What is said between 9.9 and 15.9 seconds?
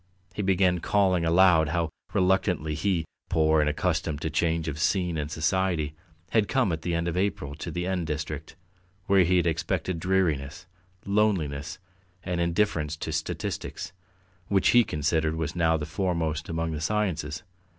dreariness, loneliness, and indifference to statistics, which he considered was now the